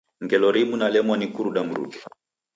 Ngelo 0.23 0.47
rimu 0.55 0.75
nalemwa 0.77 1.15
ni 1.17 1.27
kuruda 1.33 1.61
mruke. 1.67 1.99